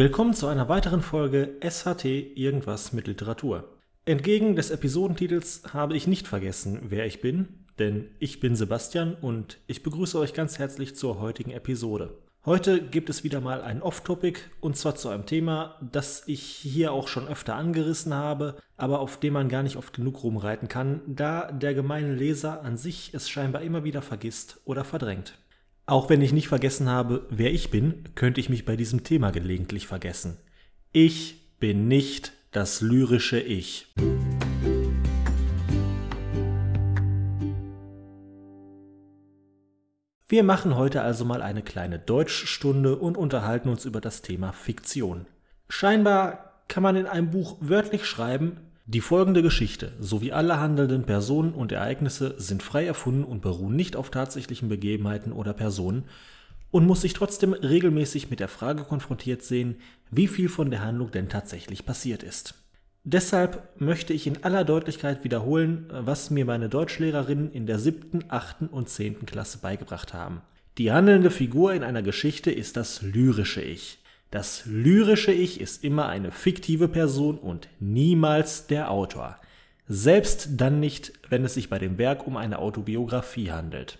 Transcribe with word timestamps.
Willkommen 0.00 0.32
zu 0.32 0.46
einer 0.46 0.70
weiteren 0.70 1.02
Folge 1.02 1.56
SHT 1.60 2.06
Irgendwas 2.06 2.94
mit 2.94 3.06
Literatur. 3.06 3.68
Entgegen 4.06 4.56
des 4.56 4.70
Episodentitels 4.70 5.60
habe 5.74 5.94
ich 5.94 6.06
nicht 6.06 6.26
vergessen, 6.26 6.80
wer 6.88 7.04
ich 7.04 7.20
bin, 7.20 7.66
denn 7.78 8.08
ich 8.18 8.40
bin 8.40 8.56
Sebastian 8.56 9.14
und 9.20 9.58
ich 9.66 9.82
begrüße 9.82 10.18
euch 10.18 10.32
ganz 10.32 10.58
herzlich 10.58 10.96
zur 10.96 11.20
heutigen 11.20 11.50
Episode. 11.50 12.16
Heute 12.46 12.80
gibt 12.80 13.10
es 13.10 13.24
wieder 13.24 13.42
mal 13.42 13.60
ein 13.60 13.82
Off-Topic 13.82 14.40
und 14.62 14.74
zwar 14.74 14.94
zu 14.94 15.10
einem 15.10 15.26
Thema, 15.26 15.76
das 15.82 16.22
ich 16.26 16.40
hier 16.40 16.92
auch 16.92 17.06
schon 17.06 17.28
öfter 17.28 17.56
angerissen 17.56 18.14
habe, 18.14 18.56
aber 18.78 19.00
auf 19.00 19.20
dem 19.20 19.34
man 19.34 19.50
gar 19.50 19.62
nicht 19.62 19.76
oft 19.76 19.92
genug 19.92 20.22
rumreiten 20.22 20.68
kann, 20.68 21.02
da 21.06 21.52
der 21.52 21.74
gemeine 21.74 22.14
Leser 22.14 22.62
an 22.62 22.78
sich 22.78 23.12
es 23.12 23.28
scheinbar 23.28 23.60
immer 23.60 23.84
wieder 23.84 24.00
vergisst 24.00 24.62
oder 24.64 24.84
verdrängt. 24.86 25.36
Auch 25.90 26.08
wenn 26.08 26.22
ich 26.22 26.32
nicht 26.32 26.46
vergessen 26.46 26.88
habe, 26.88 27.26
wer 27.30 27.52
ich 27.52 27.72
bin, 27.72 28.04
könnte 28.14 28.38
ich 28.38 28.48
mich 28.48 28.64
bei 28.64 28.76
diesem 28.76 29.02
Thema 29.02 29.32
gelegentlich 29.32 29.88
vergessen. 29.88 30.36
Ich 30.92 31.58
bin 31.58 31.88
nicht 31.88 32.30
das 32.52 32.80
lyrische 32.80 33.40
Ich. 33.40 33.92
Wir 40.28 40.44
machen 40.44 40.76
heute 40.76 41.02
also 41.02 41.24
mal 41.24 41.42
eine 41.42 41.62
kleine 41.62 41.98
Deutschstunde 41.98 42.94
und 42.94 43.18
unterhalten 43.18 43.68
uns 43.68 43.84
über 43.84 44.00
das 44.00 44.22
Thema 44.22 44.52
Fiktion. 44.52 45.26
Scheinbar 45.68 46.62
kann 46.68 46.84
man 46.84 46.94
in 46.94 47.06
einem 47.06 47.32
Buch 47.32 47.56
wörtlich 47.58 48.06
schreiben, 48.06 48.58
die 48.92 49.00
folgende 49.00 49.40
Geschichte 49.40 49.92
sowie 50.00 50.32
alle 50.32 50.58
handelnden 50.58 51.04
Personen 51.04 51.52
und 51.52 51.70
Ereignisse 51.70 52.34
sind 52.38 52.60
frei 52.60 52.86
erfunden 52.86 53.22
und 53.22 53.40
beruhen 53.40 53.76
nicht 53.76 53.94
auf 53.94 54.10
tatsächlichen 54.10 54.68
Begebenheiten 54.68 55.30
oder 55.30 55.52
Personen 55.52 56.06
und 56.72 56.88
muss 56.88 57.02
sich 57.02 57.12
trotzdem 57.12 57.52
regelmäßig 57.52 58.30
mit 58.30 58.40
der 58.40 58.48
Frage 58.48 58.82
konfrontiert 58.82 59.42
sehen, 59.42 59.76
wie 60.10 60.26
viel 60.26 60.48
von 60.48 60.72
der 60.72 60.82
Handlung 60.82 61.12
denn 61.12 61.28
tatsächlich 61.28 61.86
passiert 61.86 62.24
ist. 62.24 62.54
Deshalb 63.04 63.80
möchte 63.80 64.12
ich 64.12 64.26
in 64.26 64.42
aller 64.42 64.64
Deutlichkeit 64.64 65.22
wiederholen, 65.22 65.86
was 65.92 66.30
mir 66.30 66.44
meine 66.44 66.68
Deutschlehrerinnen 66.68 67.52
in 67.52 67.66
der 67.66 67.78
siebten, 67.78 68.24
achten 68.26 68.66
und 68.66 68.88
zehnten 68.88 69.24
Klasse 69.24 69.58
beigebracht 69.58 70.14
haben. 70.14 70.42
Die 70.78 70.90
handelnde 70.90 71.30
Figur 71.30 71.74
in 71.74 71.84
einer 71.84 72.02
Geschichte 72.02 72.50
ist 72.50 72.76
das 72.76 73.02
lyrische 73.02 73.62
Ich. 73.62 73.99
Das 74.30 74.62
lyrische 74.64 75.32
Ich 75.32 75.60
ist 75.60 75.82
immer 75.82 76.08
eine 76.08 76.30
fiktive 76.30 76.88
Person 76.88 77.36
und 77.38 77.68
niemals 77.80 78.68
der 78.68 78.90
Autor. 78.90 79.36
Selbst 79.88 80.50
dann 80.52 80.78
nicht, 80.78 81.12
wenn 81.28 81.44
es 81.44 81.54
sich 81.54 81.68
bei 81.68 81.80
dem 81.80 81.98
Werk 81.98 82.26
um 82.26 82.36
eine 82.36 82.60
Autobiografie 82.60 83.50
handelt. 83.50 83.98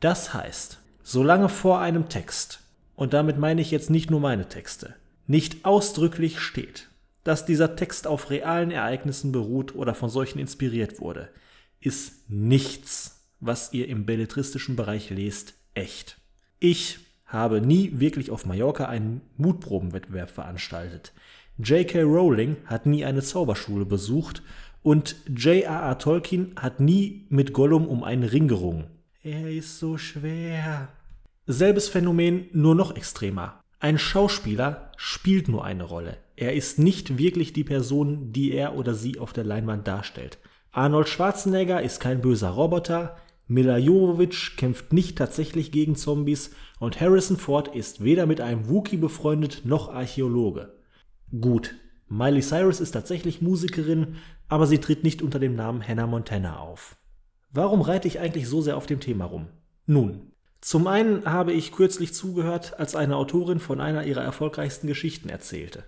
Das 0.00 0.34
heißt, 0.34 0.80
solange 1.04 1.48
vor 1.48 1.80
einem 1.80 2.08
Text, 2.08 2.60
und 2.96 3.12
damit 3.12 3.38
meine 3.38 3.60
ich 3.60 3.70
jetzt 3.70 3.88
nicht 3.88 4.10
nur 4.10 4.18
meine 4.18 4.48
Texte, 4.48 4.96
nicht 5.28 5.64
ausdrücklich 5.64 6.40
steht, 6.40 6.88
dass 7.22 7.46
dieser 7.46 7.76
Text 7.76 8.08
auf 8.08 8.30
realen 8.30 8.72
Ereignissen 8.72 9.30
beruht 9.30 9.76
oder 9.76 9.94
von 9.94 10.08
solchen 10.08 10.40
inspiriert 10.40 11.00
wurde, 11.00 11.28
ist 11.80 12.28
nichts, 12.28 13.28
was 13.38 13.72
ihr 13.72 13.86
im 13.86 14.06
belletristischen 14.06 14.74
Bereich 14.74 15.10
lest, 15.10 15.54
echt. 15.74 16.16
Ich 16.58 16.98
habe 17.28 17.60
nie 17.60 17.92
wirklich 18.00 18.30
auf 18.30 18.46
Mallorca 18.46 18.86
einen 18.86 19.20
Mutprobenwettbewerb 19.36 20.30
veranstaltet. 20.30 21.12
J.K. 21.58 22.02
Rowling 22.02 22.56
hat 22.66 22.86
nie 22.86 23.04
eine 23.04 23.22
Zauberschule 23.22 23.84
besucht 23.84 24.42
und 24.82 25.16
J.R.R. 25.28 25.98
Tolkien 25.98 26.52
hat 26.56 26.80
nie 26.80 27.26
mit 27.28 27.52
Gollum 27.52 27.86
um 27.86 28.02
einen 28.02 28.24
Ring 28.24 28.48
gerungen. 28.48 28.86
Er 29.22 29.50
ist 29.50 29.78
so 29.78 29.98
schwer. 29.98 30.88
Selbes 31.46 31.88
Phänomen, 31.88 32.46
nur 32.52 32.74
noch 32.74 32.96
extremer. 32.96 33.60
Ein 33.80 33.98
Schauspieler 33.98 34.92
spielt 34.96 35.48
nur 35.48 35.64
eine 35.64 35.84
Rolle. 35.84 36.16
Er 36.36 36.54
ist 36.54 36.78
nicht 36.78 37.18
wirklich 37.18 37.52
die 37.52 37.64
Person, 37.64 38.32
die 38.32 38.52
er 38.52 38.76
oder 38.76 38.94
sie 38.94 39.18
auf 39.18 39.32
der 39.32 39.44
Leinwand 39.44 39.86
darstellt. 39.86 40.38
Arnold 40.72 41.08
Schwarzenegger 41.08 41.82
ist 41.82 42.00
kein 42.00 42.20
böser 42.20 42.50
Roboter, 42.50 43.16
Mila 43.50 43.78
Jovovich 43.78 44.56
kämpft 44.56 44.92
nicht 44.92 45.16
tatsächlich 45.16 45.72
gegen 45.72 45.96
Zombies 45.96 46.50
und 46.78 47.00
Harrison 47.00 47.38
Ford 47.38 47.74
ist 47.74 48.04
weder 48.04 48.26
mit 48.26 48.42
einem 48.42 48.68
Wookie 48.68 48.98
befreundet 48.98 49.62
noch 49.64 49.88
Archäologe. 49.88 50.74
Gut, 51.40 51.74
Miley 52.08 52.42
Cyrus 52.42 52.78
ist 52.78 52.92
tatsächlich 52.92 53.40
Musikerin, 53.40 54.16
aber 54.48 54.66
sie 54.66 54.78
tritt 54.78 55.02
nicht 55.02 55.22
unter 55.22 55.38
dem 55.38 55.54
Namen 55.56 55.86
Hannah 55.86 56.06
Montana 56.06 56.58
auf. 56.58 56.96
Warum 57.50 57.80
reite 57.80 58.06
ich 58.06 58.20
eigentlich 58.20 58.46
so 58.46 58.60
sehr 58.60 58.76
auf 58.76 58.86
dem 58.86 59.00
Thema 59.00 59.24
rum? 59.24 59.48
Nun, 59.86 60.32
zum 60.60 60.86
einen 60.86 61.24
habe 61.24 61.52
ich 61.54 61.72
kürzlich 61.72 62.12
zugehört, 62.12 62.78
als 62.78 62.94
eine 62.94 63.16
Autorin 63.16 63.60
von 63.60 63.80
einer 63.80 64.04
ihrer 64.04 64.22
erfolgreichsten 64.22 64.86
Geschichten 64.86 65.30
erzählte. 65.30 65.84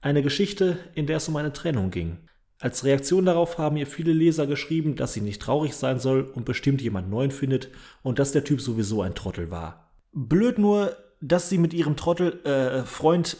Eine 0.00 0.22
Geschichte, 0.22 0.78
in 0.94 1.06
der 1.06 1.18
es 1.18 1.28
um 1.28 1.36
eine 1.36 1.52
Trennung 1.52 1.90
ging. 1.90 2.18
Als 2.64 2.82
Reaktion 2.82 3.26
darauf 3.26 3.58
haben 3.58 3.76
ihr 3.76 3.86
viele 3.86 4.14
Leser 4.14 4.46
geschrieben, 4.46 4.96
dass 4.96 5.12
sie 5.12 5.20
nicht 5.20 5.42
traurig 5.42 5.74
sein 5.74 5.98
soll 5.98 6.22
und 6.22 6.46
bestimmt 6.46 6.80
jemand 6.80 7.10
neuen 7.10 7.30
findet 7.30 7.68
und 8.02 8.18
dass 8.18 8.32
der 8.32 8.42
Typ 8.42 8.58
sowieso 8.58 9.02
ein 9.02 9.14
Trottel 9.14 9.50
war. 9.50 9.92
Blöd 10.14 10.58
nur, 10.58 10.96
dass 11.20 11.50
sie 11.50 11.58
mit 11.58 11.74
ihrem 11.74 11.94
Trottel 11.94 12.40
äh, 12.46 12.82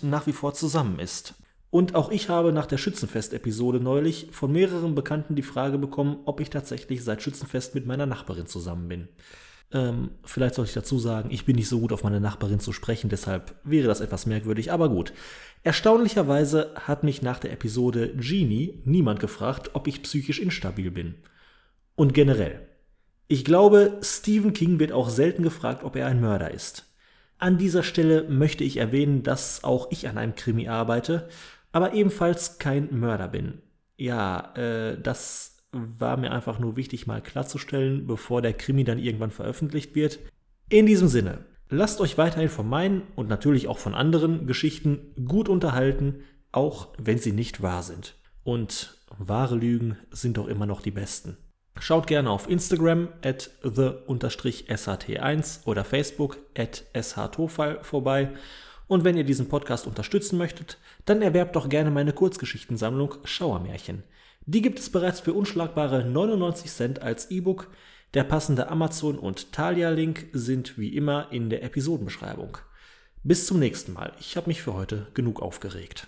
nach 0.02 0.26
wie 0.26 0.32
vor 0.34 0.52
zusammen 0.52 0.98
ist. 0.98 1.36
Und 1.70 1.94
auch 1.94 2.10
ich 2.10 2.28
habe 2.28 2.52
nach 2.52 2.66
der 2.66 2.76
Schützenfest-Episode 2.76 3.80
neulich 3.80 4.28
von 4.30 4.52
mehreren 4.52 4.94
Bekannten 4.94 5.36
die 5.36 5.42
Frage 5.42 5.78
bekommen, 5.78 6.18
ob 6.26 6.40
ich 6.40 6.50
tatsächlich 6.50 7.02
seit 7.02 7.22
Schützenfest 7.22 7.74
mit 7.74 7.86
meiner 7.86 8.04
Nachbarin 8.04 8.46
zusammen 8.46 8.88
bin. 8.88 9.08
Ähm, 9.74 10.12
vielleicht 10.24 10.54
sollte 10.54 10.68
ich 10.68 10.74
dazu 10.74 11.00
sagen, 11.00 11.30
ich 11.32 11.44
bin 11.44 11.56
nicht 11.56 11.68
so 11.68 11.80
gut 11.80 11.92
auf 11.92 12.04
meine 12.04 12.20
Nachbarin 12.20 12.60
zu 12.60 12.72
sprechen, 12.72 13.10
deshalb 13.10 13.56
wäre 13.64 13.88
das 13.88 14.00
etwas 14.00 14.24
merkwürdig, 14.24 14.70
aber 14.70 14.88
gut. 14.88 15.12
Erstaunlicherweise 15.64 16.70
hat 16.76 17.02
mich 17.02 17.22
nach 17.22 17.40
der 17.40 17.52
Episode 17.52 18.14
Genie 18.16 18.80
niemand 18.84 19.18
gefragt, 19.18 19.70
ob 19.72 19.88
ich 19.88 20.02
psychisch 20.02 20.38
instabil 20.38 20.92
bin. 20.92 21.16
Und 21.96 22.14
generell. 22.14 22.60
Ich 23.26 23.44
glaube, 23.44 23.98
Stephen 24.02 24.52
King 24.52 24.78
wird 24.78 24.92
auch 24.92 25.08
selten 25.08 25.42
gefragt, 25.42 25.82
ob 25.82 25.96
er 25.96 26.06
ein 26.06 26.20
Mörder 26.20 26.52
ist. 26.52 26.84
An 27.38 27.58
dieser 27.58 27.82
Stelle 27.82 28.28
möchte 28.28 28.62
ich 28.62 28.76
erwähnen, 28.76 29.24
dass 29.24 29.64
auch 29.64 29.90
ich 29.90 30.08
an 30.08 30.18
einem 30.18 30.36
Krimi 30.36 30.68
arbeite, 30.68 31.28
aber 31.72 31.94
ebenfalls 31.94 32.58
kein 32.58 32.96
Mörder 32.96 33.26
bin. 33.26 33.60
Ja, 33.96 34.54
äh, 34.54 35.00
das 35.00 35.53
war 35.98 36.16
mir 36.16 36.32
einfach 36.32 36.58
nur 36.58 36.76
wichtig, 36.76 37.06
mal 37.06 37.20
klarzustellen, 37.20 38.06
bevor 38.06 38.42
der 38.42 38.52
Krimi 38.52 38.84
dann 38.84 38.98
irgendwann 38.98 39.30
veröffentlicht 39.30 39.94
wird. 39.94 40.18
In 40.68 40.86
diesem 40.86 41.08
Sinne, 41.08 41.44
lasst 41.68 42.00
euch 42.00 42.18
weiterhin 42.18 42.48
von 42.48 42.68
meinen 42.68 43.02
und 43.16 43.28
natürlich 43.28 43.68
auch 43.68 43.78
von 43.78 43.94
anderen 43.94 44.46
Geschichten 44.46 45.14
gut 45.26 45.48
unterhalten, 45.48 46.20
auch 46.52 46.88
wenn 46.98 47.18
sie 47.18 47.32
nicht 47.32 47.62
wahr 47.62 47.82
sind. 47.82 48.16
Und 48.42 48.98
wahre 49.18 49.56
Lügen 49.56 49.96
sind 50.10 50.36
doch 50.36 50.48
immer 50.48 50.66
noch 50.66 50.80
die 50.80 50.90
besten. 50.90 51.36
Schaut 51.80 52.06
gerne 52.06 52.30
auf 52.30 52.48
Instagram 52.48 53.08
at 53.22 53.50
the-sht1 53.62 55.66
oder 55.66 55.84
Facebook 55.84 56.38
at 56.56 56.84
shtofal 56.94 57.80
vorbei. 57.82 58.30
Und 58.86 59.02
wenn 59.02 59.16
ihr 59.16 59.24
diesen 59.24 59.48
Podcast 59.48 59.86
unterstützen 59.86 60.38
möchtet, 60.38 60.78
dann 61.04 61.22
erwerbt 61.22 61.56
doch 61.56 61.68
gerne 61.68 61.90
meine 61.90 62.12
Kurzgeschichtensammlung 62.12 63.16
Schauermärchen. 63.24 64.04
Die 64.46 64.60
gibt 64.60 64.78
es 64.78 64.90
bereits 64.90 65.20
für 65.20 65.32
unschlagbare 65.32 66.04
99 66.04 66.70
Cent 66.70 67.02
als 67.02 67.30
E-Book. 67.30 67.70
Der 68.12 68.24
passende 68.24 68.68
Amazon- 68.68 69.18
und 69.18 69.52
Thalia-Link 69.52 70.26
sind 70.32 70.76
wie 70.76 70.94
immer 70.94 71.28
in 71.32 71.48
der 71.48 71.62
Episodenbeschreibung. 71.62 72.58
Bis 73.22 73.46
zum 73.46 73.58
nächsten 73.58 73.94
Mal. 73.94 74.12
Ich 74.20 74.36
habe 74.36 74.48
mich 74.48 74.60
für 74.60 74.74
heute 74.74 75.06
genug 75.14 75.40
aufgeregt. 75.40 76.06